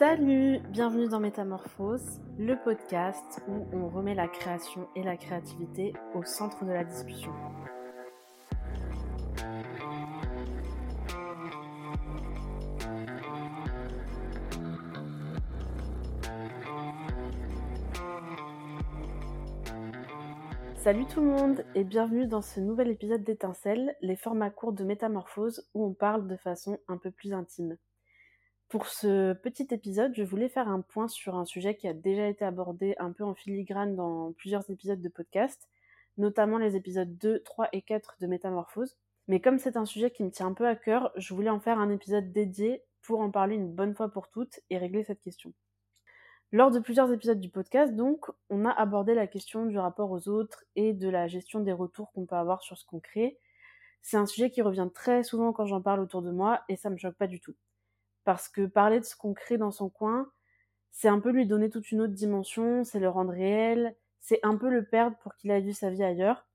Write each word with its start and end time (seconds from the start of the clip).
Salut, 0.00 0.60
bienvenue 0.70 1.08
dans 1.08 1.20
Métamorphose, 1.20 2.20
le 2.38 2.54
podcast 2.56 3.42
où 3.48 3.66
on 3.76 3.88
remet 3.90 4.14
la 4.14 4.28
création 4.28 4.88
et 4.96 5.02
la 5.02 5.18
créativité 5.18 5.92
au 6.14 6.24
centre 6.24 6.64
de 6.64 6.72
la 6.72 6.84
discussion. 6.84 7.32
Salut 20.82 21.04
tout 21.04 21.20
le 21.20 21.26
monde 21.26 21.62
et 21.74 21.84
bienvenue 21.84 22.26
dans 22.26 22.40
ce 22.40 22.58
nouvel 22.58 22.88
épisode 22.88 23.22
d'Étincelle, 23.22 23.94
les 24.00 24.16
formats 24.16 24.48
courts 24.48 24.72
de 24.72 24.82
Métamorphose 24.82 25.68
où 25.74 25.84
on 25.84 25.92
parle 25.92 26.26
de 26.26 26.38
façon 26.38 26.78
un 26.88 26.96
peu 26.96 27.10
plus 27.10 27.34
intime. 27.34 27.76
Pour 28.70 28.86
ce 28.86 29.34
petit 29.34 29.66
épisode, 29.72 30.14
je 30.14 30.22
voulais 30.22 30.48
faire 30.48 30.68
un 30.68 30.80
point 30.80 31.06
sur 31.06 31.36
un 31.36 31.44
sujet 31.44 31.76
qui 31.76 31.86
a 31.86 31.92
déjà 31.92 32.26
été 32.28 32.46
abordé 32.46 32.94
un 32.98 33.12
peu 33.12 33.24
en 33.24 33.34
filigrane 33.34 33.94
dans 33.94 34.32
plusieurs 34.32 34.70
épisodes 34.70 35.02
de 35.02 35.08
podcast, 35.10 35.68
notamment 36.16 36.56
les 36.56 36.76
épisodes 36.76 37.14
2, 37.18 37.42
3 37.42 37.68
et 37.74 37.82
4 37.82 38.16
de 38.18 38.26
Métamorphose. 38.26 38.96
Mais 39.28 39.42
comme 39.42 39.58
c'est 39.58 39.76
un 39.76 39.84
sujet 39.84 40.10
qui 40.10 40.24
me 40.24 40.30
tient 40.30 40.46
un 40.46 40.54
peu 40.54 40.66
à 40.66 40.76
cœur, 40.76 41.12
je 41.14 41.34
voulais 41.34 41.50
en 41.50 41.60
faire 41.60 41.78
un 41.78 41.90
épisode 41.90 42.32
dédié 42.32 42.82
pour 43.02 43.20
en 43.20 43.30
parler 43.30 43.56
une 43.56 43.70
bonne 43.70 43.94
fois 43.94 44.08
pour 44.08 44.30
toutes 44.30 44.60
et 44.70 44.78
régler 44.78 45.04
cette 45.04 45.20
question. 45.20 45.52
Lors 46.52 46.70
de 46.70 46.80
plusieurs 46.80 47.12
épisodes 47.12 47.40
du 47.40 47.48
podcast, 47.48 47.94
donc, 47.94 48.26
on 48.48 48.64
a 48.64 48.70
abordé 48.70 49.14
la 49.14 49.26
question 49.26 49.66
du 49.66 49.78
rapport 49.78 50.10
aux 50.10 50.28
autres 50.28 50.64
et 50.76 50.92
de 50.92 51.08
la 51.08 51.28
gestion 51.28 51.60
des 51.60 51.72
retours 51.72 52.12
qu'on 52.12 52.26
peut 52.26 52.36
avoir 52.36 52.62
sur 52.62 52.76
ce 52.76 52.84
qu'on 52.84 53.00
crée. 53.00 53.38
C'est 54.02 54.16
un 54.16 54.26
sujet 54.26 54.50
qui 54.50 54.62
revient 54.62 54.88
très 54.94 55.22
souvent 55.22 55.52
quand 55.52 55.66
j'en 55.66 55.82
parle 55.82 56.00
autour 56.00 56.22
de 56.22 56.30
moi 56.30 56.62
et 56.68 56.76
ça 56.76 56.90
me 56.90 56.96
choque 56.96 57.16
pas 57.16 57.26
du 57.26 57.40
tout 57.40 57.54
parce 58.24 58.48
que 58.48 58.66
parler 58.66 59.00
de 59.00 59.04
ce 59.04 59.16
qu'on 59.16 59.34
crée 59.34 59.58
dans 59.58 59.70
son 59.70 59.88
coin, 59.88 60.30
c'est 60.92 61.08
un 61.08 61.20
peu 61.20 61.30
lui 61.30 61.46
donner 61.46 61.70
toute 61.70 61.90
une 61.90 62.02
autre 62.02 62.14
dimension, 62.14 62.84
c'est 62.84 63.00
le 63.00 63.08
rendre 63.08 63.32
réel, 63.32 63.96
c'est 64.20 64.40
un 64.42 64.56
peu 64.56 64.70
le 64.70 64.84
perdre 64.84 65.16
pour 65.18 65.34
qu'il 65.36 65.50
ait 65.50 65.60
vu 65.60 65.72
sa 65.72 65.90
vie 65.90 66.04
ailleurs. 66.04 66.46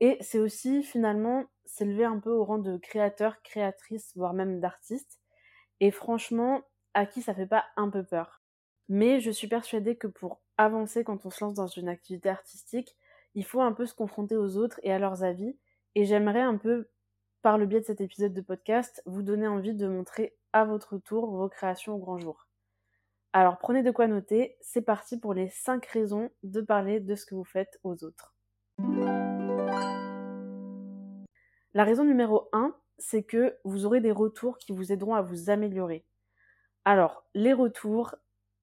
Et 0.00 0.16
c'est 0.20 0.38
aussi 0.38 0.82
finalement 0.82 1.44
s'élever 1.66 2.04
un 2.04 2.18
peu 2.18 2.30
au 2.30 2.44
rang 2.44 2.58
de 2.58 2.76
créateur, 2.78 3.42
créatrice, 3.42 4.12
voire 4.16 4.34
même 4.34 4.60
d'artiste. 4.60 5.20
Et 5.80 5.90
franchement, 5.90 6.62
à 6.94 7.06
qui 7.06 7.22
ça 7.22 7.34
fait 7.34 7.46
pas 7.46 7.64
un 7.76 7.90
peu 7.90 8.04
peur 8.04 8.37
Mais 8.88 9.20
je 9.20 9.30
suis 9.30 9.48
persuadée 9.48 9.96
que 9.96 10.06
pour 10.06 10.40
avancer 10.56 11.04
quand 11.04 11.26
on 11.26 11.30
se 11.30 11.44
lance 11.44 11.54
dans 11.54 11.66
une 11.66 11.88
activité 11.88 12.28
artistique, 12.28 12.96
il 13.34 13.44
faut 13.44 13.60
un 13.60 13.72
peu 13.72 13.86
se 13.86 13.94
confronter 13.94 14.36
aux 14.36 14.56
autres 14.56 14.80
et 14.82 14.92
à 14.92 14.98
leurs 14.98 15.22
avis. 15.22 15.56
Et 15.94 16.04
j'aimerais 16.04 16.40
un 16.40 16.56
peu, 16.56 16.88
par 17.42 17.58
le 17.58 17.66
biais 17.66 17.80
de 17.80 17.84
cet 17.84 18.00
épisode 18.00 18.32
de 18.32 18.40
podcast, 18.40 19.02
vous 19.06 19.22
donner 19.22 19.46
envie 19.46 19.74
de 19.74 19.86
montrer 19.86 20.36
à 20.52 20.64
votre 20.64 20.98
tour 20.98 21.30
vos 21.30 21.48
créations 21.48 21.94
au 21.94 21.98
grand 21.98 22.18
jour. 22.18 22.46
Alors 23.34 23.58
prenez 23.58 23.82
de 23.82 23.90
quoi 23.90 24.06
noter, 24.06 24.56
c'est 24.60 24.82
parti 24.82 25.18
pour 25.18 25.34
les 25.34 25.50
5 25.50 25.84
raisons 25.86 26.30
de 26.42 26.62
parler 26.62 26.98
de 26.98 27.14
ce 27.14 27.26
que 27.26 27.34
vous 27.34 27.44
faites 27.44 27.78
aux 27.84 28.02
autres. 28.04 28.34
La 31.74 31.84
raison 31.84 32.04
numéro 32.04 32.48
1, 32.52 32.74
c'est 32.96 33.22
que 33.22 33.58
vous 33.64 33.84
aurez 33.84 34.00
des 34.00 34.10
retours 34.10 34.56
qui 34.58 34.72
vous 34.72 34.92
aideront 34.92 35.14
à 35.14 35.20
vous 35.20 35.50
améliorer. 35.50 36.06
Alors, 36.84 37.24
les 37.34 37.52
retours, 37.52 38.14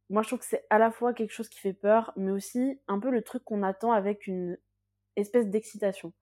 moi 0.10 0.22
je 0.22 0.30
trouve 0.30 0.40
que 0.40 0.46
c'est 0.46 0.66
à 0.70 0.78
la 0.80 0.92
fois 0.92 1.14
quelque 1.14 1.34
chose 1.34 1.50
qui 1.50 1.60
fait 1.60 1.74
peur, 1.74 2.14
mais 2.16 2.32
aussi 2.32 2.80
un 2.88 3.00
peu 3.00 3.10
le 3.10 3.22
truc 3.22 3.44
qu'on 3.44 3.64
attend 3.64 3.92
avec 3.92 4.28
une 4.28 4.58
espèce 5.16 5.48
d'excitation. 5.48 6.14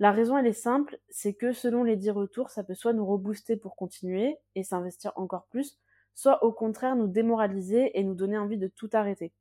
La 0.00 0.10
raison, 0.10 0.36
elle 0.36 0.46
est 0.46 0.52
simple, 0.52 0.98
c'est 1.08 1.34
que 1.34 1.52
selon 1.52 1.84
les 1.84 1.96
dix 1.96 2.10
retours, 2.10 2.50
ça 2.50 2.64
peut 2.64 2.74
soit 2.74 2.92
nous 2.92 3.06
rebooster 3.06 3.56
pour 3.56 3.76
continuer 3.76 4.36
et 4.56 4.64
s'investir 4.64 5.12
encore 5.16 5.46
plus, 5.46 5.78
soit 6.14 6.42
au 6.44 6.52
contraire 6.52 6.96
nous 6.96 7.06
démoraliser 7.06 7.98
et 7.98 8.02
nous 8.02 8.14
donner 8.14 8.36
envie 8.38 8.58
de 8.58 8.68
tout 8.68 8.90
arrêter. 8.92 9.32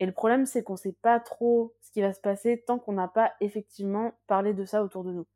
Et 0.00 0.06
le 0.06 0.12
problème, 0.12 0.46
c'est 0.46 0.62
qu'on 0.62 0.76
sait 0.76 0.96
pas 1.02 1.20
trop 1.20 1.74
ce 1.80 1.90
qui 1.90 2.02
va 2.02 2.12
se 2.12 2.20
passer 2.20 2.62
tant 2.66 2.78
qu'on 2.78 2.92
n'a 2.92 3.08
pas 3.08 3.32
effectivement 3.40 4.12
parlé 4.26 4.54
de 4.54 4.64
ça 4.64 4.82
autour 4.82 5.04
de 5.04 5.12
nous. 5.12 5.26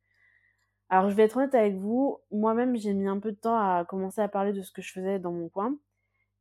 Alors, 0.91 1.09
je 1.11 1.15
vais 1.15 1.25
être 1.25 1.37
honnête 1.37 1.55
avec 1.55 1.77
vous, 1.77 2.19
moi-même, 2.31 2.77
j'ai 2.77 2.93
mis 2.93 3.09
un 3.09 3.21
peu 3.21 3.33
de 3.33 3.37
temps 3.37 3.57
à 3.57 3.85
commencer 3.85 4.21
à 4.21 4.29
parler 4.29 4.53
de 4.53 4.63
ce 4.63 4.73
que 4.73 4.83
je 4.83 4.93
faisais 4.93 5.19
dans 5.19 5.33
mon 5.33 5.49
coin. 5.49 5.79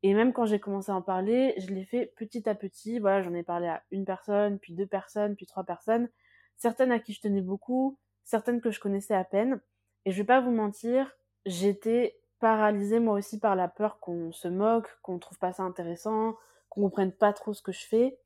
Et 0.03 0.13
même 0.13 0.33
quand 0.33 0.45
j'ai 0.45 0.59
commencé 0.59 0.91
à 0.91 0.95
en 0.95 1.01
parler, 1.01 1.53
je 1.57 1.73
l'ai 1.73 1.85
fait 1.85 2.13
petit 2.15 2.47
à 2.47 2.55
petit. 2.55 2.99
Voilà, 2.99 3.21
j'en 3.21 3.33
ai 3.33 3.43
parlé 3.43 3.67
à 3.67 3.83
une 3.91 4.05
personne, 4.05 4.59
puis 4.59 4.73
deux 4.73 4.87
personnes, 4.87 5.35
puis 5.35 5.45
trois 5.45 5.63
personnes 5.63 6.09
certaines 6.59 6.91
à 6.91 6.99
qui 6.99 7.13
je 7.13 7.21
tenais 7.21 7.41
beaucoup, 7.41 7.97
certaines 8.23 8.61
que 8.61 8.69
je 8.69 8.79
connaissais 8.79 9.15
à 9.15 9.23
peine. 9.23 9.59
Et 10.05 10.11
je 10.11 10.17
vais 10.17 10.25
pas 10.25 10.41
vous 10.41 10.51
mentir, 10.51 11.11
j'étais 11.45 12.19
paralysée 12.39 12.99
moi 12.99 13.15
aussi 13.15 13.39
par 13.39 13.55
la 13.55 13.67
peur 13.67 13.99
qu'on 13.99 14.31
se 14.31 14.47
moque, 14.47 14.89
qu'on 15.01 15.19
trouve 15.19 15.39
pas 15.39 15.53
ça 15.53 15.63
intéressant, 15.63 16.35
qu'on 16.69 16.81
comprenne 16.81 17.11
pas 17.11 17.33
trop 17.33 17.53
ce 17.53 17.61
que 17.61 17.71
je 17.71 17.85
fais, 17.85 18.19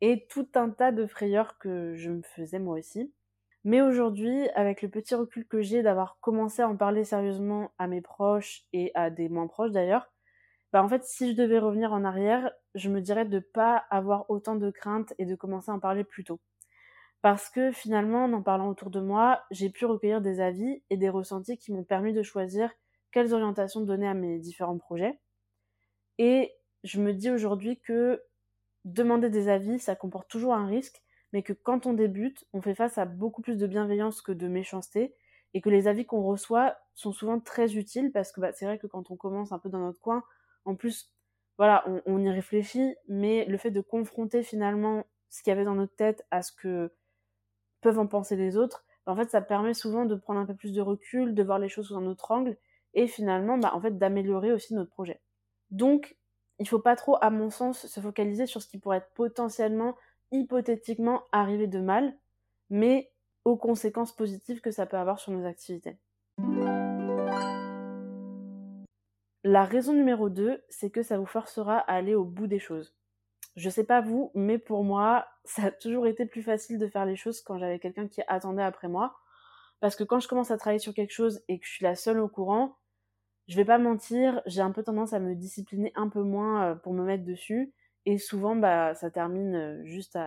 et 0.00 0.26
tout 0.28 0.48
un 0.54 0.70
tas 0.70 0.92
de 0.92 1.06
frayeurs 1.06 1.58
que 1.58 1.94
je 1.94 2.10
me 2.10 2.22
faisais 2.22 2.58
moi 2.58 2.78
aussi. 2.78 3.12
Mais 3.64 3.80
aujourd'hui, 3.82 4.48
avec 4.50 4.82
le 4.82 4.88
petit 4.88 5.14
recul 5.14 5.46
que 5.46 5.60
j'ai 5.60 5.82
d'avoir 5.82 6.18
commencé 6.20 6.62
à 6.62 6.68
en 6.68 6.76
parler 6.76 7.04
sérieusement 7.04 7.72
à 7.78 7.86
mes 7.86 8.00
proches 8.00 8.64
et 8.72 8.90
à 8.94 9.10
des 9.10 9.28
moins 9.28 9.46
proches 9.46 9.70
d'ailleurs, 9.70 10.11
bah 10.72 10.82
en 10.82 10.88
fait, 10.88 11.04
si 11.04 11.32
je 11.32 11.36
devais 11.36 11.58
revenir 11.58 11.92
en 11.92 12.04
arrière, 12.04 12.50
je 12.74 12.88
me 12.88 13.00
dirais 13.00 13.24
de 13.26 13.38
pas 13.40 13.76
avoir 13.90 14.30
autant 14.30 14.56
de 14.56 14.70
craintes 14.70 15.14
et 15.18 15.26
de 15.26 15.34
commencer 15.34 15.70
à 15.70 15.74
en 15.74 15.80
parler 15.80 16.04
plus 16.04 16.24
tôt 16.24 16.40
parce 17.22 17.48
que 17.48 17.70
finalement, 17.70 18.24
en 18.24 18.32
en 18.32 18.42
parlant 18.42 18.68
autour 18.68 18.90
de 18.90 19.00
moi, 19.00 19.44
j'ai 19.52 19.70
pu 19.70 19.86
recueillir 19.86 20.20
des 20.20 20.40
avis 20.40 20.82
et 20.90 20.96
des 20.96 21.08
ressentis 21.08 21.56
qui 21.56 21.72
m'ont 21.72 21.84
permis 21.84 22.12
de 22.12 22.22
choisir 22.22 22.70
quelles 23.12 23.32
orientations 23.32 23.80
donner 23.80 24.08
à 24.08 24.14
mes 24.14 24.38
différents 24.38 24.78
projets. 24.78 25.20
Et 26.18 26.52
je 26.82 27.00
me 27.00 27.12
dis 27.12 27.30
aujourd'hui 27.30 27.78
que 27.78 28.22
demander 28.84 29.30
des 29.30 29.48
avis, 29.48 29.78
ça 29.78 29.94
comporte 29.94 30.28
toujours 30.28 30.54
un 30.54 30.66
risque, 30.66 31.02
mais 31.32 31.42
que 31.42 31.52
quand 31.52 31.86
on 31.86 31.92
débute, 31.92 32.44
on 32.52 32.60
fait 32.60 32.74
face 32.74 32.98
à 32.98 33.04
beaucoup 33.04 33.40
plus 33.40 33.56
de 33.56 33.66
bienveillance 33.66 34.20
que 34.20 34.32
de 34.32 34.48
méchanceté, 34.48 35.14
et 35.54 35.60
que 35.60 35.70
les 35.70 35.86
avis 35.86 36.06
qu'on 36.06 36.22
reçoit 36.22 36.78
sont 36.94 37.12
souvent 37.12 37.38
très 37.38 37.76
utiles, 37.76 38.10
parce 38.10 38.32
que 38.32 38.40
bah, 38.40 38.52
c'est 38.52 38.64
vrai 38.64 38.78
que 38.78 38.86
quand 38.86 39.10
on 39.10 39.16
commence 39.16 39.52
un 39.52 39.58
peu 39.58 39.68
dans 39.68 39.78
notre 39.78 40.00
coin, 40.00 40.24
en 40.64 40.74
plus, 40.74 41.12
voilà, 41.58 41.84
on, 42.06 42.18
y 42.20 42.30
réfléchit, 42.30 42.94
mais 43.08 43.44
le 43.44 43.58
fait 43.58 43.70
de 43.70 43.80
confronter 43.80 44.42
finalement 44.42 45.04
ce 45.30 45.42
qu'il 45.42 45.50
y 45.50 45.54
avait 45.54 45.64
dans 45.64 45.74
notre 45.74 45.94
tête 45.94 46.26
à 46.30 46.42
ce 46.42 46.52
que 46.52 46.92
peuvent 47.80 47.98
en 47.98 48.06
penser 48.06 48.36
les 48.36 48.56
autres, 48.56 48.84
en 49.06 49.16
fait, 49.16 49.30
ça 49.30 49.40
permet 49.40 49.74
souvent 49.74 50.04
de 50.04 50.14
prendre 50.14 50.40
un 50.40 50.46
peu 50.46 50.54
plus 50.54 50.72
de 50.72 50.80
recul, 50.80 51.34
de 51.34 51.42
voir 51.42 51.58
les 51.58 51.68
choses 51.68 51.88
sous 51.88 51.96
un 51.96 52.06
autre 52.06 52.30
angle, 52.30 52.56
et 52.94 53.06
finalement, 53.06 53.58
bah, 53.58 53.72
en 53.74 53.80
fait, 53.80 53.98
d'améliorer 53.98 54.52
aussi 54.52 54.74
notre 54.74 54.90
projet. 54.90 55.20
Donc, 55.70 56.16
il 56.58 56.68
faut 56.68 56.78
pas 56.78 56.96
trop, 56.96 57.16
à 57.20 57.30
mon 57.30 57.50
sens, 57.50 57.86
se 57.86 58.00
focaliser 58.00 58.46
sur 58.46 58.62
ce 58.62 58.68
qui 58.68 58.78
pourrait 58.78 59.06
potentiellement, 59.14 59.96
hypothétiquement 60.30 61.24
arrivé 61.32 61.66
de 61.66 61.80
mal, 61.80 62.16
mais 62.70 63.12
aux 63.44 63.56
conséquences 63.56 64.14
positives 64.14 64.60
que 64.60 64.70
ça 64.70 64.86
peut 64.86 64.96
avoir 64.96 65.18
sur 65.18 65.32
nos 65.32 65.44
activités. 65.46 65.98
La 69.52 69.66
raison 69.66 69.92
numéro 69.92 70.30
2, 70.30 70.64
c'est 70.70 70.88
que 70.88 71.02
ça 71.02 71.18
vous 71.18 71.26
forcera 71.26 71.80
à 71.80 71.92
aller 71.92 72.14
au 72.14 72.24
bout 72.24 72.46
des 72.46 72.58
choses. 72.58 72.96
Je 73.54 73.68
sais 73.68 73.84
pas 73.84 74.00
vous, 74.00 74.30
mais 74.34 74.56
pour 74.56 74.82
moi, 74.82 75.26
ça 75.44 75.64
a 75.64 75.70
toujours 75.70 76.06
été 76.06 76.24
plus 76.24 76.42
facile 76.42 76.78
de 76.78 76.88
faire 76.88 77.04
les 77.04 77.16
choses 77.16 77.42
quand 77.42 77.58
j'avais 77.58 77.78
quelqu'un 77.78 78.08
qui 78.08 78.22
attendait 78.28 78.62
après 78.62 78.88
moi. 78.88 79.14
Parce 79.80 79.94
que 79.94 80.04
quand 80.04 80.20
je 80.20 80.26
commence 80.26 80.50
à 80.50 80.56
travailler 80.56 80.78
sur 80.78 80.94
quelque 80.94 81.12
chose 81.12 81.42
et 81.48 81.58
que 81.58 81.66
je 81.66 81.70
suis 81.70 81.84
la 81.84 81.96
seule 81.96 82.18
au 82.18 82.28
courant, 82.28 82.78
je 83.46 83.56
vais 83.56 83.66
pas 83.66 83.76
mentir, 83.76 84.40
j'ai 84.46 84.62
un 84.62 84.70
peu 84.70 84.82
tendance 84.82 85.12
à 85.12 85.20
me 85.20 85.34
discipliner 85.34 85.92
un 85.96 86.08
peu 86.08 86.22
moins 86.22 86.70
euh, 86.70 86.74
pour 86.74 86.94
me 86.94 87.04
mettre 87.04 87.24
dessus. 87.24 87.74
Et 88.06 88.16
souvent, 88.16 88.56
bah, 88.56 88.94
ça 88.94 89.10
termine 89.10 89.54
euh, 89.54 89.84
juste 89.84 90.18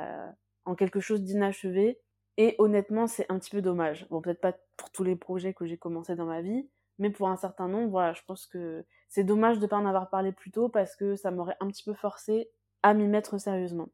en 0.65 0.75
quelque 0.75 0.99
chose 0.99 1.23
d'inachevé. 1.23 1.99
Et 2.37 2.53
honnêtement, 2.59 3.07
c'est 3.07 3.25
un 3.31 3.39
petit 3.39 3.49
peu 3.49 3.63
dommage. 3.63 4.05
Bon, 4.11 4.21
peut-être 4.21 4.41
pas 4.41 4.53
pour 4.77 4.91
tous 4.91 5.03
les 5.03 5.15
projets 5.15 5.55
que 5.55 5.65
j'ai 5.65 5.77
commencé 5.77 6.13
dans 6.15 6.27
ma 6.27 6.43
vie, 6.43 6.69
mais 6.99 7.09
pour 7.09 7.29
un 7.29 7.35
certain 7.35 7.67
nombre, 7.67 7.89
voilà, 7.89 8.13
je 8.13 8.21
pense 8.25 8.45
que 8.45 8.85
c'est 9.09 9.23
dommage 9.23 9.59
de 9.59 9.67
pas 9.67 9.77
en 9.77 9.85
avoir 9.85 10.09
parlé 10.09 10.31
plus 10.31 10.51
tôt 10.51 10.69
parce 10.69 10.95
que 10.95 11.15
ça 11.15 11.31
m'aurait 11.31 11.57
un 11.59 11.67
petit 11.67 11.83
peu 11.83 11.93
forcé 11.93 12.49
à 12.83 12.93
m'y 12.93 13.07
mettre 13.07 13.37
sérieusement. 13.37 13.89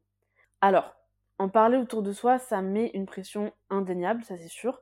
Alors, 0.60 0.94
en 1.38 1.48
parler 1.48 1.76
autour 1.76 2.02
de 2.02 2.12
soi, 2.12 2.38
ça 2.38 2.62
met 2.62 2.90
une 2.94 3.06
pression 3.06 3.52
indéniable, 3.70 4.24
ça 4.24 4.36
c'est 4.38 4.48
sûr, 4.48 4.80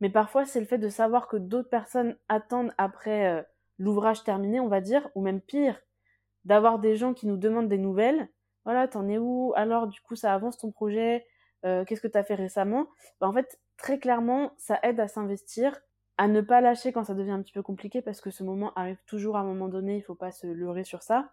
mais 0.00 0.10
parfois 0.10 0.44
c'est 0.44 0.60
le 0.60 0.66
fait 0.66 0.78
de 0.78 0.88
savoir 0.88 1.28
que 1.28 1.36
d'autres 1.36 1.68
personnes 1.68 2.16
attendent 2.28 2.72
après 2.78 3.26
euh, 3.26 3.42
l'ouvrage 3.78 4.24
terminé, 4.24 4.60
on 4.60 4.68
va 4.68 4.80
dire, 4.80 5.08
ou 5.14 5.22
même 5.22 5.40
pire, 5.40 5.80
d'avoir 6.44 6.78
des 6.78 6.96
gens 6.96 7.14
qui 7.14 7.26
nous 7.26 7.36
demandent 7.36 7.68
des 7.68 7.78
nouvelles. 7.78 8.28
Voilà, 8.64 8.88
t'en 8.88 9.08
es 9.08 9.18
où? 9.18 9.52
Alors, 9.56 9.86
du 9.86 10.00
coup, 10.00 10.14
ça 10.14 10.34
avance 10.34 10.58
ton 10.58 10.70
projet? 10.70 11.26
Euh, 11.64 11.84
Qu'est-ce 11.84 12.00
que 12.00 12.08
t'as 12.08 12.24
fait 12.24 12.34
récemment? 12.34 12.88
Bah, 13.20 13.28
En 13.28 13.32
fait, 13.32 13.58
très 13.76 13.98
clairement, 13.98 14.52
ça 14.58 14.78
aide 14.82 15.00
à 15.00 15.08
s'investir, 15.08 15.80
à 16.18 16.28
ne 16.28 16.40
pas 16.40 16.60
lâcher 16.60 16.92
quand 16.92 17.04
ça 17.04 17.14
devient 17.14 17.30
un 17.30 17.42
petit 17.42 17.52
peu 17.52 17.62
compliqué, 17.62 18.02
parce 18.02 18.20
que 18.20 18.30
ce 18.30 18.42
moment 18.44 18.72
arrive 18.74 19.02
toujours 19.06 19.36
à 19.36 19.40
un 19.40 19.44
moment 19.44 19.68
donné, 19.68 19.96
il 19.96 20.02
faut 20.02 20.14
pas 20.14 20.32
se 20.32 20.46
leurrer 20.46 20.84
sur 20.84 21.02
ça. 21.02 21.32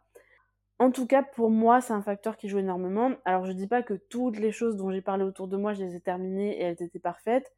En 0.80 0.92
tout 0.92 1.08
cas, 1.08 1.24
pour 1.24 1.50
moi, 1.50 1.82
c'est 1.82 1.94
un 1.94 2.02
facteur 2.02 2.38
qui 2.38 2.50
joue 2.50 2.60
énormément. 2.60 3.12
Alors, 3.26 3.46
je 3.46 3.52
dis 3.52 3.68
pas 3.68 3.82
que 3.82 3.94
toutes 3.94 4.38
les 4.38 4.52
choses 4.52 4.76
dont 4.76 4.92
j'ai 4.92 5.02
parlé 5.02 5.24
autour 5.24 5.48
de 5.48 5.58
moi, 5.58 5.74
je 5.74 5.84
les 5.84 5.96
ai 5.96 6.02
terminées 6.02 6.60
et 6.60 6.64
elles 6.64 6.82
étaient 6.82 7.00
parfaites. 7.00 7.54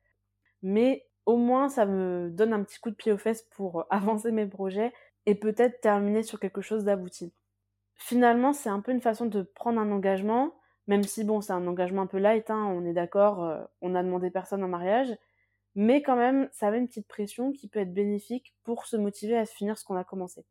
Mais 0.64 1.08
au 1.28 1.36
moins 1.36 1.68
ça 1.70 1.86
me 1.86 2.30
donne 2.32 2.54
un 2.54 2.64
petit 2.64 2.80
coup 2.80 2.90
de 2.90 2.96
pied 2.96 3.12
aux 3.12 3.18
fesses 3.18 3.44
pour 3.44 3.86
avancer 3.92 4.32
mes 4.32 4.48
projets 4.48 4.92
et 5.28 5.36
peut-être 5.36 5.82
terminer 5.82 6.24
sur 6.24 6.40
quelque 6.40 6.62
chose 6.62 6.86
d'abouti. 6.86 7.32
Finalement, 7.96 8.54
c'est 8.54 8.70
un 8.70 8.80
peu 8.80 8.92
une 8.92 9.02
façon 9.02 9.26
de 9.26 9.42
prendre 9.42 9.80
un 9.80 9.92
engagement, 9.92 10.56
même 10.88 11.04
si 11.04 11.24
bon, 11.24 11.42
c'est 11.42 11.54
un 11.54 11.68
engagement 11.68 12.04
un 12.04 12.08
peu 12.08 12.18
light, 12.18 12.50
hein, 12.50 12.64
on 12.66 12.86
est 12.86 12.94
d'accord, 12.94 13.44
euh, 13.44 13.62
on 13.82 13.94
a 13.94 14.04
demandé 14.04 14.32
personne 14.32 14.64
en 14.64 14.68
mariage, 14.70 15.14
mais 15.78 16.02
quand 16.02 16.16
même, 16.16 16.50
ça 16.52 16.68
avait 16.68 16.80
une 16.80 16.88
petite 16.88 17.08
pression 17.08 17.52
qui 17.52 17.68
peut 17.68 17.80
être 17.80 17.94
bénéfique 17.94 18.56
pour 18.64 18.88
se 18.88 18.98
motiver 18.98 19.38
à 19.38 19.46
finir 19.46 19.78
ce 19.78 19.86
qu'on 19.86 19.96
a 19.96 20.04
commencé. 20.04 20.44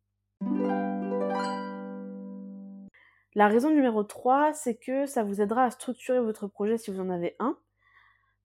La 3.35 3.49
raison 3.49 3.69
numéro 3.69 4.03
3, 4.03 4.53
c'est 4.53 4.77
que 4.77 5.05
ça 5.05 5.23
vous 5.23 5.41
aidera 5.41 5.65
à 5.65 5.69
structurer 5.69 6.21
votre 6.21 6.47
projet 6.47 6.77
si 6.77 6.91
vous 6.91 7.01
en 7.01 7.09
avez 7.09 7.35
un. 7.39 7.57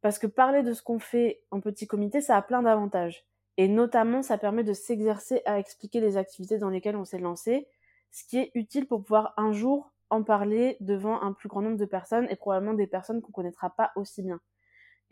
Parce 0.00 0.18
que 0.18 0.26
parler 0.26 0.64
de 0.64 0.72
ce 0.72 0.82
qu'on 0.82 0.98
fait 0.98 1.44
en 1.52 1.60
petit 1.60 1.86
comité, 1.86 2.20
ça 2.20 2.36
a 2.36 2.42
plein 2.42 2.62
d'avantages. 2.62 3.24
Et 3.58 3.68
notamment, 3.68 4.22
ça 4.22 4.36
permet 4.36 4.64
de 4.64 4.72
s'exercer 4.72 5.40
à 5.46 5.60
expliquer 5.60 6.00
les 6.00 6.16
activités 6.16 6.58
dans 6.58 6.68
lesquelles 6.68 6.96
on 6.96 7.04
s'est 7.04 7.18
lancé, 7.18 7.68
ce 8.10 8.24
qui 8.24 8.38
est 8.38 8.50
utile 8.56 8.88
pour 8.88 9.04
pouvoir 9.04 9.34
un 9.36 9.52
jour 9.52 9.92
en 10.10 10.24
parler 10.24 10.78
devant 10.80 11.22
un 11.22 11.32
plus 11.32 11.48
grand 11.48 11.62
nombre 11.62 11.76
de 11.76 11.84
personnes 11.84 12.26
et 12.28 12.34
probablement 12.34 12.74
des 12.74 12.88
personnes 12.88 13.22
qu'on 13.22 13.30
connaîtra 13.30 13.70
pas 13.70 13.92
aussi 13.94 14.22
bien. 14.22 14.40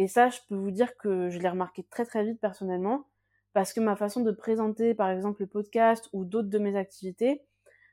Et 0.01 0.09
ça, 0.09 0.31
je 0.31 0.39
peux 0.49 0.55
vous 0.55 0.71
dire 0.71 0.97
que 0.97 1.29
je 1.29 1.39
l'ai 1.39 1.49
remarqué 1.51 1.83
très 1.83 2.07
très 2.07 2.25
vite 2.25 2.41
personnellement, 2.41 3.05
parce 3.53 3.75
que 3.75 3.81
ma 3.81 3.97
façon 3.97 4.23
de 4.23 4.31
présenter, 4.31 4.95
par 4.95 5.11
exemple, 5.11 5.43
le 5.43 5.47
podcast 5.47 6.09
ou 6.15 6.25
d'autres 6.25 6.49
de 6.49 6.59
mes 6.59 6.75
activités, 6.75 7.43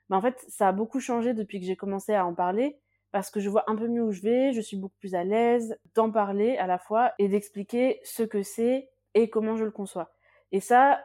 bah, 0.08 0.16
en 0.16 0.22
fait, 0.22 0.42
ça 0.48 0.70
a 0.70 0.72
beaucoup 0.72 1.02
changé 1.02 1.34
depuis 1.34 1.60
que 1.60 1.66
j'ai 1.66 1.76
commencé 1.76 2.14
à 2.14 2.26
en 2.26 2.34
parler, 2.34 2.80
parce 3.12 3.30
que 3.30 3.42
je 3.42 3.50
vois 3.50 3.70
un 3.70 3.76
peu 3.76 3.90
mieux 3.90 4.04
où 4.04 4.14
je 4.14 4.22
vais, 4.22 4.54
je 4.54 4.62
suis 4.62 4.78
beaucoup 4.78 4.96
plus 5.00 5.16
à 5.16 5.26
l'aise 5.26 5.78
d'en 5.96 6.10
parler 6.10 6.56
à 6.56 6.66
la 6.66 6.78
fois 6.78 7.12
et 7.20 7.28
d'expliquer 7.28 8.00
ce 8.06 8.24
que 8.24 8.42
c'est 8.42 8.90
et 9.14 9.30
comment 9.30 9.58
je 9.58 9.66
le 9.66 9.72
conçois. 9.72 10.14
Et 10.54 10.62
ça, 10.62 11.04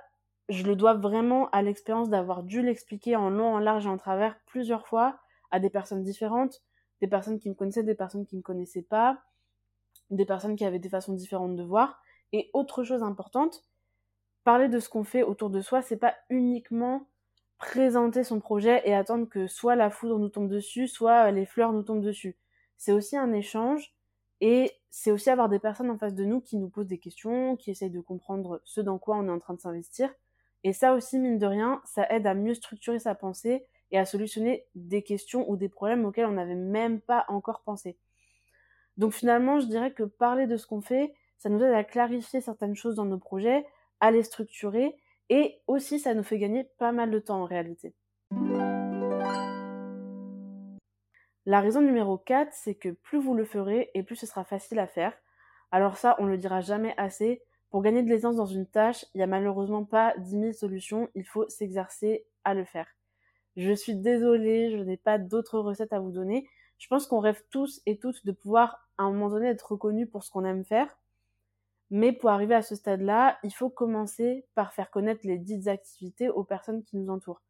je 0.49 0.63
le 0.63 0.77
dois 0.77 0.95
vraiment 0.95 1.51
à 1.51 1.63
l'expérience 1.63 2.11
d'avoir 2.11 2.45
dû 2.45 2.63
l'expliquer 2.63 3.17
en 3.17 3.29
long, 3.29 3.55
en 3.55 3.59
large 3.59 3.87
et 3.87 3.91
en 3.91 3.99
travers 3.99 4.39
plusieurs 4.47 4.87
fois 4.87 5.19
à 5.51 5.59
des 5.59 5.71
personnes 5.71 6.05
différentes, 6.05 6.63
des 7.01 7.09
personnes 7.09 7.41
qui 7.41 7.49
me 7.49 7.55
connaissaient, 7.55 7.83
des 7.83 7.97
personnes 7.97 8.25
qui 8.25 8.37
ne 8.37 8.39
me 8.39 8.45
connaissaient 8.45 8.83
pas, 8.83 9.21
des 10.13 10.25
personnes 10.25 10.57
qui 10.57 10.65
avaient 10.65 10.79
des 10.79 10.89
façons 10.89 11.13
différentes 11.13 11.57
de 11.57 11.63
voir. 11.63 12.03
Et 12.33 12.51
autre 12.53 12.85
chose 12.85 13.03
importante, 13.03 13.65
parler 14.45 14.69
de 14.69 14.79
ce 14.79 14.89
qu'on 14.89 15.05
fait 15.05 15.23
autour 15.23 15.51
de 15.51 15.61
soi, 15.61 15.83
c'est 15.83 15.97
pas 15.97 16.15
uniquement 16.31 17.07
présenter 17.59 18.25
son 18.25 18.41
projet 18.41 18.83
et 18.85 18.95
attendre 18.95 19.29
que 19.29 19.47
soit 19.47 19.77
la 19.77 19.91
foudre 19.91 20.19
nous 20.19 20.29
tombe 20.29 20.49
dessus, 20.49 20.89
soit 20.89 21.31
les 21.31 21.47
fleurs 21.47 21.73
nous 21.73 21.83
tombent 21.83 22.03
dessus. 22.03 22.37
C'est 22.77 22.93
aussi 22.93 23.17
un 23.17 23.33
échange 23.33 23.95
et 24.41 24.73
c'est 24.91 25.13
aussi 25.13 25.31
avoir 25.31 25.49
des 25.49 25.61
personnes 25.61 25.91
en 25.91 25.97
face 25.97 26.15
de 26.15 26.25
nous 26.25 26.41
qui 26.41 26.57
nous 26.57 26.69
posent 26.69 26.89
des 26.89 26.99
questions, 26.99 27.57
qui 27.57 27.71
essayent 27.71 27.91
de 27.91 28.01
comprendre 28.01 28.61
ce 28.65 28.81
dans 28.81 28.99
quoi 28.99 29.17
on 29.17 29.29
est 29.29 29.31
en 29.31 29.39
train 29.39 29.55
de 29.55 29.61
s'investir. 29.61 30.13
Et 30.65 30.73
ça 30.73 30.95
aussi, 30.95 31.19
mine 31.19 31.39
de 31.39 31.47
rien, 31.47 31.81
ça 31.85 32.07
aide 32.11 32.27
à 32.27 32.35
mieux 32.35 32.55
structurer 32.55 32.99
sa 32.99 33.15
pensée 33.15 33.65
et 33.93 33.99
à 33.99 34.05
solutionner 34.05 34.67
des 34.75 35.03
questions 35.03 35.49
ou 35.49 35.57
des 35.57 35.69
problèmes 35.69 36.05
auxquels 36.05 36.27
on 36.27 36.33
n'avait 36.33 36.55
même 36.57 37.01
pas 37.01 37.25
encore 37.29 37.63
pensé. 37.63 37.97
Donc 38.97 39.13
finalement, 39.13 39.59
je 39.59 39.67
dirais 39.67 39.93
que 39.93 40.03
parler 40.03 40.47
de 40.47 40.57
ce 40.57 40.67
qu'on 40.67 40.81
fait, 40.81 41.15
ça 41.39 41.49
nous 41.49 41.63
aide 41.63 41.75
à 41.75 41.85
clarifier 41.85 42.41
certaines 42.41 42.75
choses 42.75 42.97
dans 42.97 43.05
nos 43.05 43.19
projets, 43.19 43.67
à 44.01 44.11
les 44.11 44.23
structurer 44.23 44.97
et 45.29 45.61
aussi 45.67 45.99
ça 45.99 46.15
nous 46.15 46.23
fait 46.23 46.39
gagner 46.39 46.65
pas 46.79 46.93
mal 46.93 47.11
de 47.11 47.19
temps 47.19 47.41
en 47.41 47.45
réalité. 47.45 47.95
La 51.45 51.61
raison 51.61 51.81
numéro 51.81 52.19
4, 52.19 52.53
c'est 52.53 52.77
que 52.77 52.91
plus 52.91 53.19
vous 53.19 53.35
le 53.35 53.45
ferez 53.45 53.91
et 53.95 54.03
plus 54.03 54.17
ce 54.17 54.27
sera 54.27 54.45
facile 54.45 54.79
à 54.79 54.87
faire. 54.87 55.13
Alors 55.73 55.97
ça, 55.97 56.15
on 56.19 56.27
ne 56.27 56.31
le 56.31 56.39
dira 56.39 56.61
jamais 56.61 56.95
assez. 56.99 57.43
Pour 57.71 57.83
gagner 57.83 58.03
de 58.03 58.09
l'aisance 58.09 58.37
dans 58.37 58.47
une 58.47 58.67
tâche, 58.67 59.07
il 59.15 59.19
n'y 59.19 59.25
a 59.25 59.27
malheureusement 59.27 59.85
pas 59.85 60.15
10 60.19 60.31
000 60.31 60.53
solutions, 60.53 61.09
il 61.15 61.25
faut 61.25 61.49
s'exercer 61.49 62.27
à 62.45 62.55
le 62.55 62.65
faire. 62.65 62.87
Je 63.57 63.73
suis 63.73 63.97
désolée, 63.97 64.71
je 64.71 64.77
n'ai 64.77 64.97
pas 64.97 65.19
d'autres 65.19 65.59
recettes 65.59 65.93
à 65.93 65.99
vous 65.99 66.13
donner. 66.13 66.47
Je 66.83 66.89
pense 66.89 67.07
qu'on 67.07 67.21
rêve 67.21 67.41
tous 67.49 67.81
et 67.87 67.97
toutes 67.97 68.27
de 68.27 68.33
pouvoir 68.33 68.89
à 68.99 69.05
un 69.05 69.13
moment 69.13 69.31
donné 69.31 69.47
être 69.47 69.71
reconnus 69.71 70.11
pour 70.11 70.25
ce 70.25 70.33
qu'on 70.33 70.45
aime 70.45 70.65
faire. 70.65 70.99
Mais 71.91 72.11
pour 72.13 72.31
arriver 72.31 72.57
à 72.57 72.63
ce 72.63 72.75
stade-là, 72.75 73.39
il 73.45 73.53
faut 73.53 73.71
commencer 73.71 74.49
par 74.57 74.73
faire 74.73 74.91
connaître 74.91 75.21
les 75.23 75.39
dites 75.39 75.69
activités 75.69 76.29
aux 76.29 76.43
personnes 76.43 76.83
qui 76.83 76.97
nous 76.97 77.09
entourent. 77.09 77.41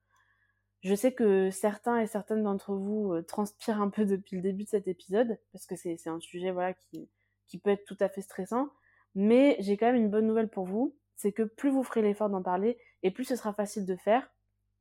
Je 0.82 0.94
sais 0.94 1.14
que 1.14 1.49
certains 1.49 1.99
et 2.00 2.06
certaines 2.06 2.43
d'entre 2.43 2.75
vous 2.75 3.14
euh, 3.14 3.23
transpirent 3.23 3.81
un 3.81 3.88
peu 3.88 4.05
depuis 4.05 4.37
le 4.37 4.43
début 4.43 4.64
de 4.64 4.69
cet 4.69 4.87
épisode, 4.87 5.38
parce 5.50 5.64
que 5.64 5.76
c'est 5.76 5.96
un 6.08 6.20
sujet 6.20 6.50
voilà, 6.50 6.75
qui, 6.75 7.08
qui 7.46 7.56
peut 7.56 7.70
être 7.70 7.87
tout 7.87 7.96
à 8.00 8.11
fait 8.11 8.20
stressant. 8.20 8.69
Mais 9.14 9.56
j'ai 9.61 9.79
quand 9.79 9.87
même 9.87 9.96
une 9.96 10.11
bonne 10.11 10.26
nouvelle 10.26 10.50
pour 10.50 10.67
vous, 10.67 10.94
c'est 11.17 11.32
que 11.32 11.44
plus 11.44 11.70
vous 11.70 11.84
ferez 11.84 12.02
l'effort 12.02 12.29
d'en 12.29 12.43
parler, 12.43 12.76
et 13.02 13.11
plus 13.11 13.25
ce 13.25 13.37
sera 13.37 13.55
facile 13.55 13.87
de 13.87 13.96
faire, 13.96 14.31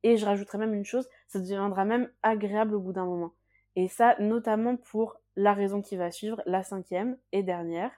et 0.02 0.18
je 0.18 0.26
rajouterai 0.26 0.58
même 0.58 0.74
une 0.74 0.84
chose, 0.84 1.08
ça 1.28 1.40
deviendra 1.40 1.86
même 1.86 2.12
agréable 2.22 2.74
au 2.74 2.80
bout 2.80 2.92
d'un 2.92 3.06
moment. 3.06 3.32
Et 3.76 3.88
ça, 3.88 4.16
notamment 4.18 4.76
pour 4.76 5.18
la 5.36 5.54
raison 5.54 5.80
qui 5.80 5.96
va 5.96 6.10
suivre, 6.10 6.42
la 6.46 6.62
cinquième 6.62 7.16
et 7.32 7.42
dernière. 7.42 7.90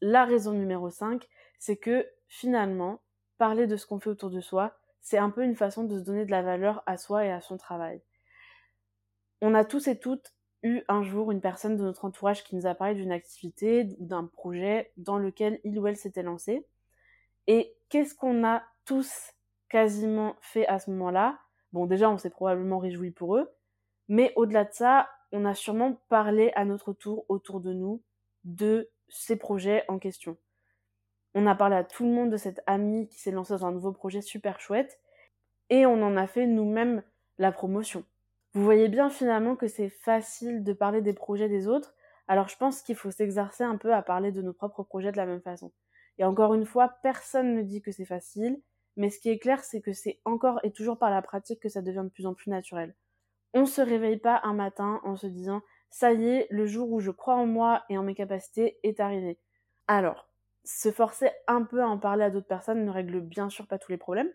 La 0.00 0.24
raison 0.24 0.52
numéro 0.52 0.90
5, 0.90 1.28
c'est 1.58 1.76
que 1.76 2.06
finalement, 2.26 3.00
parler 3.38 3.66
de 3.66 3.76
ce 3.76 3.86
qu'on 3.86 4.00
fait 4.00 4.10
autour 4.10 4.30
de 4.30 4.40
soi, 4.40 4.76
c'est 5.00 5.18
un 5.18 5.30
peu 5.30 5.44
une 5.44 5.56
façon 5.56 5.84
de 5.84 5.98
se 5.98 6.04
donner 6.04 6.24
de 6.24 6.30
la 6.30 6.42
valeur 6.42 6.82
à 6.86 6.96
soi 6.96 7.24
et 7.24 7.30
à 7.30 7.40
son 7.40 7.56
travail. 7.56 8.02
On 9.40 9.54
a 9.54 9.64
tous 9.64 9.88
et 9.88 9.98
toutes 9.98 10.34
eu 10.62 10.82
un 10.88 11.02
jour 11.02 11.30
une 11.30 11.40
personne 11.40 11.76
de 11.76 11.82
notre 11.82 12.04
entourage 12.04 12.44
qui 12.44 12.54
nous 12.54 12.66
a 12.66 12.74
parlé 12.74 12.94
d'une 12.94 13.12
activité 13.12 13.96
ou 13.98 14.06
d'un 14.06 14.26
projet 14.26 14.92
dans 14.96 15.18
lequel 15.18 15.60
il 15.64 15.78
ou 15.78 15.86
elle 15.86 15.96
s'était 15.96 16.22
lancé. 16.22 16.66
Et 17.46 17.74
qu'est-ce 17.88 18.14
qu'on 18.14 18.44
a 18.44 18.62
tous 18.84 19.32
quasiment 19.68 20.36
fait 20.40 20.66
à 20.66 20.78
ce 20.78 20.90
moment-là? 20.90 21.38
Bon, 21.72 21.86
déjà, 21.86 22.10
on 22.10 22.18
s'est 22.18 22.30
probablement 22.30 22.78
réjoui 22.78 23.10
pour 23.10 23.36
eux, 23.36 23.50
mais 24.08 24.32
au-delà 24.36 24.64
de 24.64 24.72
ça, 24.72 25.08
on 25.32 25.44
a 25.44 25.54
sûrement 25.54 26.00
parlé 26.08 26.52
à 26.56 26.64
notre 26.64 26.92
tour 26.92 27.24
autour 27.28 27.60
de 27.60 27.72
nous 27.72 28.02
de 28.44 28.90
ces 29.08 29.36
projets 29.36 29.84
en 29.88 29.98
question. 29.98 30.36
On 31.34 31.46
a 31.46 31.54
parlé 31.54 31.76
à 31.76 31.84
tout 31.84 32.04
le 32.04 32.10
monde 32.10 32.30
de 32.30 32.36
cette 32.36 32.60
amie 32.66 33.08
qui 33.08 33.20
s'est 33.20 33.30
lancée 33.30 33.52
dans 33.52 33.66
un 33.66 33.72
nouveau 33.72 33.92
projet 33.92 34.20
super 34.20 34.58
chouette 34.58 34.98
et 35.68 35.86
on 35.86 36.02
en 36.02 36.16
a 36.16 36.26
fait 36.26 36.46
nous-mêmes 36.46 37.02
la 37.38 37.52
promotion. 37.52 38.04
Vous 38.52 38.64
voyez 38.64 38.88
bien 38.88 39.10
finalement 39.10 39.54
que 39.54 39.68
c'est 39.68 39.88
facile 39.88 40.64
de 40.64 40.72
parler 40.72 41.02
des 41.02 41.12
projets 41.12 41.48
des 41.48 41.68
autres, 41.68 41.94
alors 42.26 42.48
je 42.48 42.56
pense 42.56 42.82
qu'il 42.82 42.96
faut 42.96 43.12
s'exercer 43.12 43.62
un 43.62 43.76
peu 43.76 43.94
à 43.94 44.02
parler 44.02 44.32
de 44.32 44.42
nos 44.42 44.52
propres 44.52 44.82
projets 44.82 45.12
de 45.12 45.16
la 45.16 45.26
même 45.26 45.40
façon. 45.40 45.72
Et 46.18 46.24
encore 46.24 46.54
une 46.54 46.66
fois, 46.66 46.96
personne 47.02 47.54
ne 47.54 47.62
dit 47.62 47.80
que 47.80 47.92
c'est 47.92 48.04
facile, 48.04 48.60
mais 49.00 49.08
ce 49.08 49.18
qui 49.18 49.30
est 49.30 49.38
clair, 49.38 49.64
c'est 49.64 49.80
que 49.80 49.94
c'est 49.94 50.20
encore 50.26 50.60
et 50.62 50.72
toujours 50.72 50.98
par 50.98 51.08
la 51.08 51.22
pratique 51.22 51.60
que 51.60 51.70
ça 51.70 51.80
devient 51.80 52.02
de 52.04 52.10
plus 52.10 52.26
en 52.26 52.34
plus 52.34 52.50
naturel. 52.50 52.94
On 53.54 53.64
se 53.64 53.80
réveille 53.80 54.18
pas 54.18 54.42
un 54.44 54.52
matin 54.52 55.00
en 55.04 55.16
se 55.16 55.26
disant 55.26 55.62
ça 55.88 56.12
y 56.12 56.28
est, 56.28 56.46
le 56.50 56.66
jour 56.66 56.92
où 56.92 57.00
je 57.00 57.10
crois 57.10 57.34
en 57.34 57.46
moi 57.46 57.82
et 57.88 57.96
en 57.96 58.02
mes 58.02 58.14
capacités 58.14 58.78
est 58.82 59.00
arrivé. 59.00 59.40
Alors, 59.86 60.28
se 60.64 60.90
forcer 60.90 61.30
un 61.48 61.62
peu 61.62 61.80
à 61.80 61.88
en 61.88 61.96
parler 61.96 62.24
à 62.24 62.30
d'autres 62.30 62.46
personnes 62.46 62.84
ne 62.84 62.90
règle 62.90 63.22
bien 63.22 63.48
sûr 63.48 63.66
pas 63.66 63.78
tous 63.78 63.90
les 63.90 63.96
problèmes, 63.96 64.30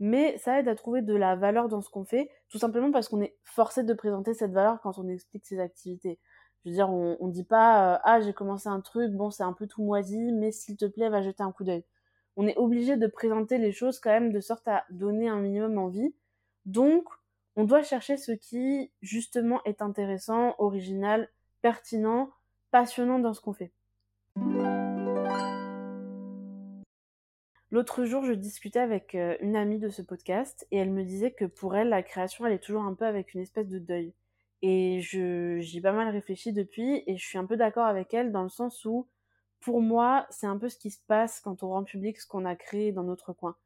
mais 0.00 0.38
ça 0.38 0.60
aide 0.60 0.68
à 0.68 0.74
trouver 0.74 1.02
de 1.02 1.14
la 1.14 1.36
valeur 1.36 1.68
dans 1.68 1.82
ce 1.82 1.90
qu'on 1.90 2.06
fait, 2.06 2.30
tout 2.48 2.58
simplement 2.58 2.90
parce 2.90 3.10
qu'on 3.10 3.20
est 3.20 3.36
forcé 3.44 3.84
de 3.84 3.92
présenter 3.92 4.32
cette 4.32 4.52
valeur 4.52 4.80
quand 4.80 4.98
on 4.98 5.08
explique 5.08 5.44
ses 5.44 5.60
activités. 5.60 6.18
Je 6.64 6.70
veux 6.70 6.74
dire, 6.74 6.88
on, 6.88 7.18
on 7.20 7.28
dit 7.28 7.44
pas 7.44 7.96
euh, 7.96 7.98
ah 8.02 8.22
j'ai 8.22 8.32
commencé 8.32 8.70
un 8.70 8.80
truc, 8.80 9.12
bon 9.12 9.30
c'est 9.30 9.42
un 9.42 9.52
peu 9.52 9.66
tout 9.66 9.84
moisi, 9.84 10.32
mais 10.32 10.52
s'il 10.52 10.78
te 10.78 10.86
plaît 10.86 11.10
va 11.10 11.20
jeter 11.20 11.42
un 11.42 11.52
coup 11.52 11.64
d'œil. 11.64 11.84
On 12.36 12.46
est 12.46 12.56
obligé 12.58 12.98
de 12.98 13.06
présenter 13.06 13.56
les 13.56 13.72
choses 13.72 13.98
quand 13.98 14.10
même 14.10 14.30
de 14.30 14.40
sorte 14.40 14.68
à 14.68 14.84
donner 14.90 15.28
un 15.28 15.40
minimum 15.40 15.78
envie. 15.78 16.14
Donc 16.66 17.08
on 17.56 17.64
doit 17.64 17.82
chercher 17.82 18.18
ce 18.18 18.32
qui 18.32 18.92
justement 19.00 19.62
est 19.64 19.80
intéressant, 19.80 20.54
original, 20.58 21.30
pertinent, 21.62 22.30
passionnant 22.70 23.18
dans 23.18 23.32
ce 23.32 23.40
qu'on 23.40 23.54
fait. 23.54 23.72
L'autre 27.70 28.04
jour, 28.04 28.24
je 28.24 28.32
discutais 28.32 28.78
avec 28.78 29.14
euh, 29.14 29.36
une 29.40 29.56
amie 29.56 29.78
de 29.78 29.88
ce 29.88 30.02
podcast 30.02 30.66
et 30.70 30.76
elle 30.76 30.90
me 30.90 31.02
disait 31.02 31.32
que 31.32 31.46
pour 31.46 31.74
elle, 31.74 31.88
la 31.88 32.02
création, 32.02 32.46
elle 32.46 32.52
est 32.52 32.62
toujours 32.62 32.82
un 32.82 32.94
peu 32.94 33.06
avec 33.06 33.34
une 33.34 33.40
espèce 33.40 33.68
de 33.68 33.78
deuil. 33.78 34.12
Et 34.62 35.00
j'y 35.00 35.78
ai 35.78 35.80
pas 35.80 35.92
mal 35.92 36.08
réfléchi 36.08 36.52
depuis 36.52 37.02
et 37.06 37.16
je 37.16 37.26
suis 37.26 37.38
un 37.38 37.44
peu 37.44 37.56
d'accord 37.56 37.86
avec 37.86 38.14
elle 38.14 38.30
dans 38.30 38.42
le 38.42 38.48
sens 38.48 38.84
où, 38.84 39.08
pour 39.60 39.80
moi, 39.80 40.26
c'est 40.30 40.46
un 40.46 40.58
peu 40.58 40.68
ce 40.68 40.78
qui 40.78 40.90
se 40.90 41.00
passe 41.06 41.40
quand 41.40 41.62
on 41.62 41.70
rend 41.70 41.84
public 41.84 42.20
ce 42.20 42.26
qu'on 42.26 42.44
a 42.44 42.56
créé 42.56 42.92
dans 42.92 43.02
notre 43.02 43.32
coin. 43.32 43.56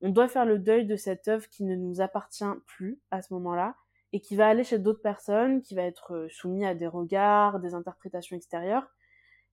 On 0.00 0.10
doit 0.10 0.28
faire 0.28 0.46
le 0.46 0.58
deuil 0.58 0.86
de 0.86 0.96
cette 0.96 1.28
œuvre 1.28 1.48
qui 1.48 1.64
ne 1.64 1.76
nous 1.76 2.00
appartient 2.00 2.44
plus 2.66 3.00
à 3.10 3.22
ce 3.22 3.32
moment-là 3.34 3.76
et 4.12 4.20
qui 4.20 4.36
va 4.36 4.48
aller 4.48 4.64
chez 4.64 4.78
d'autres 4.78 5.02
personnes, 5.02 5.62
qui 5.62 5.74
va 5.74 5.82
être 5.82 6.14
euh, 6.14 6.28
soumis 6.28 6.66
à 6.66 6.74
des 6.74 6.86
regards, 6.86 7.60
des 7.60 7.74
interprétations 7.74 8.36
extérieures. 8.36 8.90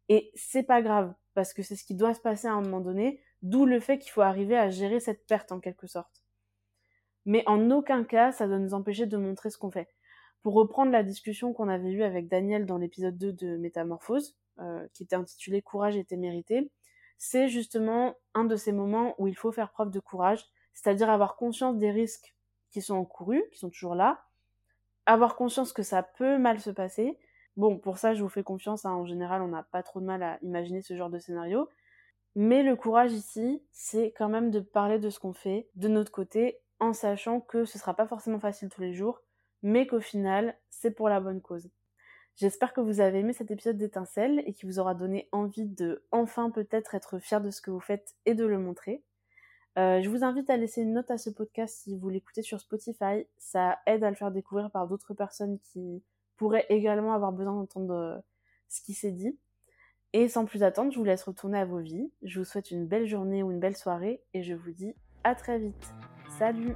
Et 0.09 0.31
c'est 0.35 0.63
pas 0.63 0.81
grave, 0.81 1.13
parce 1.33 1.53
que 1.53 1.61
c'est 1.61 1.75
ce 1.75 1.85
qui 1.85 1.95
doit 1.95 2.13
se 2.13 2.19
passer 2.19 2.47
à 2.47 2.53
un 2.53 2.61
moment 2.61 2.81
donné, 2.81 3.21
d'où 3.41 3.65
le 3.65 3.79
fait 3.79 3.99
qu'il 3.99 4.11
faut 4.11 4.21
arriver 4.21 4.57
à 4.57 4.69
gérer 4.69 4.99
cette 4.99 5.25
perte 5.27 5.51
en 5.51 5.59
quelque 5.59 5.87
sorte. 5.87 6.23
Mais 7.25 7.43
en 7.45 7.69
aucun 7.71 8.03
cas, 8.03 8.31
ça 8.31 8.47
doit 8.47 8.59
nous 8.59 8.73
empêcher 8.73 9.05
de 9.05 9.17
montrer 9.17 9.49
ce 9.49 9.57
qu'on 9.57 9.71
fait. 9.71 9.87
Pour 10.41 10.53
reprendre 10.53 10.91
la 10.91 11.03
discussion 11.03 11.53
qu'on 11.53 11.69
avait 11.69 11.91
eue 11.91 12.03
avec 12.03 12.27
Daniel 12.27 12.65
dans 12.65 12.77
l'épisode 12.77 13.17
2 13.17 13.33
de 13.33 13.57
Métamorphose, 13.57 14.35
qui 14.93 15.03
était 15.03 15.15
intitulé 15.15 15.61
Courage 15.61 15.95
était 15.95 16.17
mérité, 16.17 16.69
c'est 17.17 17.49
justement 17.49 18.15
un 18.33 18.45
de 18.45 18.55
ces 18.55 18.71
moments 18.71 19.13
où 19.17 19.27
il 19.27 19.35
faut 19.35 19.51
faire 19.51 19.71
preuve 19.71 19.91
de 19.91 19.99
courage, 19.99 20.45
c'est-à-dire 20.73 21.09
avoir 21.09 21.35
conscience 21.35 21.77
des 21.77 21.91
risques 21.91 22.33
qui 22.71 22.81
sont 22.81 22.95
encourus, 22.95 23.43
qui 23.51 23.59
sont 23.59 23.69
toujours 23.69 23.95
là, 23.95 24.23
avoir 25.05 25.35
conscience 25.35 25.73
que 25.73 25.83
ça 25.83 26.01
peut 26.03 26.37
mal 26.37 26.59
se 26.59 26.69
passer. 26.69 27.17
Bon, 27.57 27.77
pour 27.77 27.97
ça, 27.97 28.13
je 28.13 28.23
vous 28.23 28.29
fais 28.29 28.43
confiance, 28.43 28.85
hein. 28.85 28.93
en 28.93 29.05
général, 29.05 29.41
on 29.41 29.49
n'a 29.49 29.63
pas 29.63 29.83
trop 29.83 29.99
de 29.99 30.05
mal 30.05 30.23
à 30.23 30.39
imaginer 30.43 30.81
ce 30.81 30.95
genre 30.95 31.09
de 31.09 31.19
scénario. 31.19 31.67
Mais 32.35 32.63
le 32.63 32.75
courage 32.75 33.11
ici, 33.11 33.61
c'est 33.71 34.13
quand 34.17 34.29
même 34.29 34.51
de 34.51 34.59
parler 34.59 34.99
de 34.99 35.09
ce 35.09 35.19
qu'on 35.19 35.33
fait 35.33 35.67
de 35.75 35.87
notre 35.87 36.11
côté, 36.11 36.59
en 36.79 36.93
sachant 36.93 37.41
que 37.41 37.65
ce 37.65 37.77
sera 37.77 37.93
pas 37.95 38.07
forcément 38.07 38.39
facile 38.39 38.69
tous 38.69 38.81
les 38.81 38.93
jours, 38.93 39.21
mais 39.61 39.87
qu'au 39.87 39.99
final, 39.99 40.57
c'est 40.69 40.91
pour 40.91 41.09
la 41.09 41.19
bonne 41.19 41.41
cause. 41.41 41.69
J'espère 42.39 42.71
que 42.71 42.79
vous 42.79 43.01
avez 43.01 43.19
aimé 43.19 43.33
cet 43.33 43.51
épisode 43.51 43.75
d'étincelle 43.75 44.41
et 44.45 44.53
qui 44.53 44.65
vous 44.65 44.79
aura 44.79 44.95
donné 44.95 45.27
envie 45.33 45.65
de 45.65 46.05
enfin 46.11 46.51
peut-être 46.51 46.95
être 46.95 47.19
fier 47.19 47.41
de 47.41 47.49
ce 47.49 47.61
que 47.61 47.69
vous 47.69 47.81
faites 47.81 48.15
et 48.25 48.33
de 48.33 48.45
le 48.45 48.57
montrer. 48.57 49.03
Euh, 49.77 50.01
je 50.01 50.09
vous 50.09 50.23
invite 50.23 50.49
à 50.49 50.55
laisser 50.55 50.81
une 50.81 50.93
note 50.93 51.11
à 51.11 51.17
ce 51.17 51.29
podcast 51.29 51.81
si 51.83 51.97
vous 51.97 52.07
l'écoutez 52.07 52.41
sur 52.41 52.61
Spotify. 52.61 53.27
Ça 53.37 53.79
aide 53.85 54.05
à 54.05 54.09
le 54.09 54.15
faire 54.15 54.31
découvrir 54.31 54.71
par 54.71 54.87
d'autres 54.87 55.13
personnes 55.13 55.59
qui 55.59 56.01
pourraient 56.37 56.65
également 56.69 57.11
avoir 57.11 57.33
besoin 57.33 57.55
d'entendre 57.55 57.93
euh, 57.93 58.17
ce 58.69 58.81
qui 58.83 58.93
s'est 58.93 59.11
dit. 59.11 59.37
Et 60.13 60.29
sans 60.29 60.45
plus 60.45 60.63
attendre, 60.63 60.93
je 60.93 60.97
vous 60.97 61.03
laisse 61.03 61.23
retourner 61.23 61.59
à 61.59 61.65
vos 61.65 61.79
vies. 61.79 62.09
Je 62.21 62.39
vous 62.39 62.45
souhaite 62.45 62.71
une 62.71 62.87
belle 62.87 63.05
journée 63.05 63.43
ou 63.43 63.51
une 63.51 63.59
belle 63.59 63.75
soirée 63.75 64.23
et 64.33 64.43
je 64.43 64.53
vous 64.53 64.71
dis 64.71 64.95
à 65.25 65.35
très 65.35 65.59
vite. 65.59 65.93
Salut 66.37 66.73